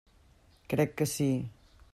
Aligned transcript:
Crec 0.73 0.97
que 1.03 1.09
sí. 1.13 1.31